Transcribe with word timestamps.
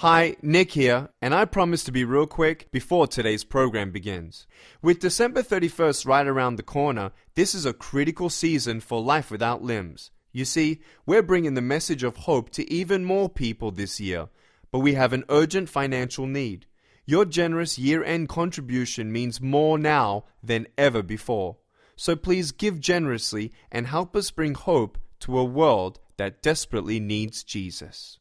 Hi, 0.00 0.36
Nick 0.42 0.72
here, 0.72 1.08
and 1.22 1.34
I 1.34 1.46
promise 1.46 1.82
to 1.84 1.90
be 1.90 2.04
real 2.04 2.26
quick 2.26 2.70
before 2.70 3.06
today's 3.06 3.44
program 3.44 3.92
begins. 3.92 4.46
With 4.82 4.98
December 5.00 5.42
31st 5.42 6.06
right 6.06 6.26
around 6.26 6.56
the 6.56 6.62
corner, 6.62 7.12
this 7.34 7.54
is 7.54 7.64
a 7.64 7.72
critical 7.72 8.28
season 8.28 8.80
for 8.80 9.00
Life 9.00 9.30
Without 9.30 9.62
Limbs. 9.62 10.10
You 10.32 10.44
see, 10.44 10.82
we're 11.06 11.22
bringing 11.22 11.54
the 11.54 11.62
message 11.62 12.02
of 12.02 12.14
hope 12.14 12.50
to 12.50 12.70
even 12.70 13.06
more 13.06 13.30
people 13.30 13.70
this 13.70 13.98
year, 13.98 14.28
but 14.70 14.80
we 14.80 14.92
have 14.92 15.14
an 15.14 15.24
urgent 15.30 15.70
financial 15.70 16.26
need. 16.26 16.66
Your 17.06 17.24
generous 17.24 17.78
year 17.78 18.04
end 18.04 18.28
contribution 18.28 19.10
means 19.10 19.40
more 19.40 19.78
now 19.78 20.24
than 20.42 20.66
ever 20.76 21.02
before. 21.02 21.56
So 21.96 22.16
please 22.16 22.52
give 22.52 22.80
generously 22.80 23.50
and 23.72 23.86
help 23.86 24.14
us 24.14 24.30
bring 24.30 24.56
hope 24.56 24.98
to 25.20 25.38
a 25.38 25.44
world 25.44 26.00
that 26.18 26.42
desperately 26.42 27.00
needs 27.00 27.42
Jesus. 27.42 28.18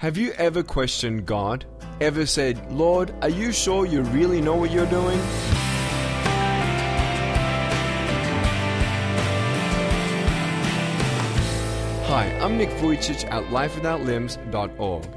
Have 0.00 0.18
you 0.18 0.32
ever 0.32 0.62
questioned 0.62 1.24
God? 1.24 1.64
Ever 2.02 2.26
said, 2.26 2.70
Lord, 2.70 3.14
are 3.22 3.30
you 3.30 3.50
sure 3.50 3.86
you 3.86 4.02
really 4.02 4.42
know 4.42 4.54
what 4.54 4.70
you're 4.70 4.84
doing? 4.90 5.18
Hi, 12.08 12.26
I'm 12.42 12.58
Nick 12.58 12.68
Vujicic 12.72 13.24
at 13.30 13.44
lifewithoutlimbs.org. 13.44 15.08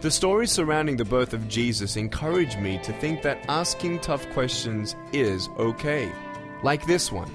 The 0.00 0.10
stories 0.10 0.50
surrounding 0.50 0.96
the 0.96 1.04
birth 1.04 1.32
of 1.32 1.46
Jesus 1.46 1.94
encourage 1.96 2.56
me 2.56 2.78
to 2.78 2.92
think 2.94 3.22
that 3.22 3.38
asking 3.48 4.00
tough 4.00 4.28
questions 4.30 4.96
is 5.12 5.48
okay. 5.60 6.10
Like 6.64 6.84
this 6.86 7.12
one. 7.12 7.30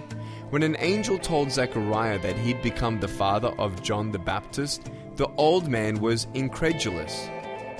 When 0.50 0.64
an 0.64 0.76
angel 0.80 1.18
told 1.18 1.50
Zechariah 1.50 2.20
that 2.20 2.36
he'd 2.36 2.62
become 2.62 3.00
the 3.00 3.08
father 3.08 3.50
of 3.58 3.84
John 3.84 4.12
the 4.12 4.20
Baptist, 4.20 4.92
the 5.20 5.30
old 5.36 5.68
man 5.68 6.00
was 6.00 6.28
incredulous. 6.34 7.28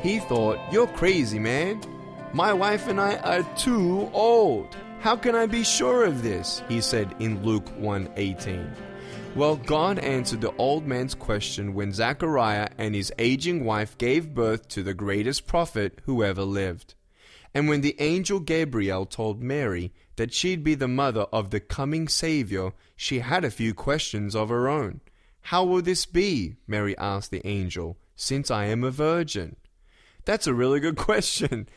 He 0.04 0.20
thought, 0.20 0.60
You're 0.74 0.88
crazy, 0.88 1.40
man. 1.40 1.82
My 2.34 2.52
wife 2.52 2.90
and 2.90 3.00
I 3.00 3.16
are 3.16 3.44
too 3.56 4.10
old. 4.14 4.76
How 5.00 5.16
can 5.16 5.36
I 5.36 5.46
be 5.46 5.64
sure 5.64 6.04
of 6.04 6.22
this? 6.22 6.62
He 6.68 6.82
said 6.82 7.16
in 7.20 7.42
Luke 7.42 7.70
1:18. 7.80 8.76
Well, 9.38 9.56
God 9.56 10.00
answered 10.00 10.42
the 10.42 10.54
old 10.58 10.86
man's 10.86 11.16
question 11.16 11.74
when 11.74 11.94
Zechariah 11.94 12.72
and 12.78 12.94
his 12.94 13.14
aging 13.18 13.64
wife 13.64 13.98
gave 13.98 14.34
birth 14.34 14.68
to 14.70 14.84
the 14.84 14.94
greatest 14.94 15.48
prophet 15.48 16.02
who 16.04 16.22
ever 16.22 16.44
lived. 16.44 16.96
And 17.54 17.70
when 17.70 17.80
the 17.80 17.96
angel 18.00 18.42
Gabriel 18.42 19.06
told 19.06 19.42
Mary 19.42 19.94
that 20.18 20.34
she'd 20.34 20.62
be 20.62 20.76
the 20.76 20.90
mother 20.90 21.26
of 21.32 21.52
the 21.52 21.62
coming 21.62 22.10
Savior, 22.10 22.74
she 22.98 23.20
had 23.20 23.46
a 23.46 23.58
few 23.60 23.74
questions 23.74 24.36
of 24.36 24.50
her 24.50 24.68
own. 24.68 25.00
How 25.42 25.64
will 25.64 25.82
this 25.82 26.06
be? 26.06 26.56
Mary 26.68 26.98
asked 26.98 27.32
the 27.32 27.46
angel, 27.46 27.98
since 28.16 28.52
I 28.52 28.66
am 28.66 28.84
a 28.84 28.92
virgin. 28.92 29.56
That's 30.26 30.48
a 30.48 30.54
really 30.54 30.80
good 30.80 30.98
question. 31.10 31.68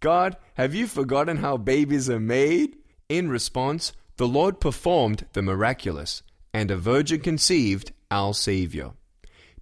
God, 0.00 0.36
have 0.54 0.74
you 0.74 0.86
forgotten 0.86 1.38
how 1.38 1.56
babies 1.56 2.08
are 2.08 2.20
made? 2.20 2.76
In 3.08 3.28
response, 3.28 3.92
the 4.16 4.28
Lord 4.28 4.60
performed 4.60 5.26
the 5.32 5.42
miraculous, 5.42 6.22
and 6.52 6.70
a 6.70 6.76
virgin 6.76 7.20
conceived 7.20 7.92
our 8.10 8.34
Savior. 8.34 8.92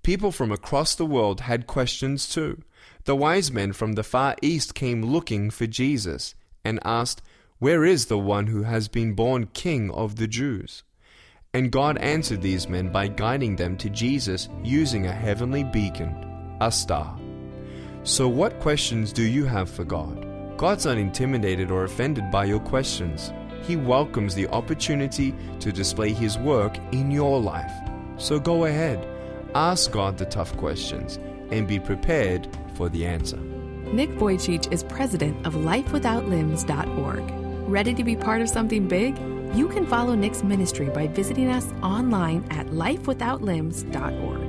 People 0.03 0.33
from 0.33 0.53
across 0.53 0.95
the 0.95 1.07
world 1.07 1.41
had 1.41 1.67
questions 1.67 2.29
too. 2.29 2.63
The 3.05 3.17
wise 3.17 3.51
men 3.51 3.73
from 3.73 3.93
the 3.93 4.03
far 4.03 4.37
east 4.43 4.75
came 4.75 5.03
looking 5.03 5.51
for 5.51 5.67
Jesus 5.67 6.35
and 6.65 6.79
asked, 6.85 7.23
Where 7.59 7.85
is 7.85 8.07
the 8.07 8.19
one 8.19 8.47
who 8.47 8.63
has 8.63 8.89
been 8.89 9.15
born 9.15 9.47
King 9.47 9.91
of 9.91 10.17
the 10.17 10.29
Jews? 10.29 10.83
And 11.55 11.73
God 11.73 11.97
answered 11.99 12.43
these 12.43 12.69
men 12.69 12.91
by 12.91 13.09
guiding 13.09 13.57
them 13.57 13.77
to 13.79 13.89
Jesus 13.89 14.51
using 14.63 15.07
a 15.07 15.13
heavenly 15.13 15.65
beacon, 15.65 16.15
a 16.61 16.71
star. 16.71 17.19
So, 18.03 18.29
what 18.29 18.61
questions 18.61 19.13
do 19.13 19.23
you 19.23 19.47
have 19.47 19.71
for 19.71 19.85
God? 19.85 20.27
God's 20.59 20.87
not 20.87 20.99
intimidated 20.99 21.71
or 21.71 21.85
offended 21.85 22.31
by 22.31 22.45
your 22.45 22.61
questions. 22.61 23.33
He 23.63 23.77
welcomes 23.77 24.35
the 24.35 24.49
opportunity 24.49 25.35
to 25.61 25.73
display 25.73 26.13
His 26.13 26.37
work 26.37 26.77
in 26.93 27.11
your 27.11 27.41
life. 27.41 27.73
So 28.19 28.41
go 28.41 28.65
ahead, 28.65 29.07
ask 29.55 29.91
God 29.91 30.19
the 30.19 30.27
tough 30.27 30.57
questions, 30.57 31.19
and 31.51 31.69
be 31.69 31.79
prepared 31.79 32.49
for 32.75 32.89
the 32.89 33.07
answer. 33.07 33.39
Nick 33.93 34.11
Vujicic 34.11 34.73
is 34.73 34.83
president 34.83 35.47
of 35.47 35.55
LifeWithoutLimbs.org. 35.55 37.69
Ready 37.69 37.95
to 37.95 38.05
be 38.05 38.17
part 38.17 38.43
of 38.43 38.49
something 38.49 38.89
big? 38.89 39.17
You 39.55 39.69
can 39.69 39.87
follow 39.87 40.15
Nick's 40.15 40.43
ministry 40.43 40.89
by 40.91 41.07
visiting 41.07 41.49
us 41.49 41.67
online 41.83 42.45
at 42.51 42.67
lifewithoutlimbs.org. 42.67 44.48